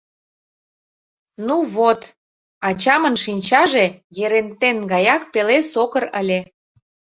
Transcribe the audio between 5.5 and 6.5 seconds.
сокыр ыле.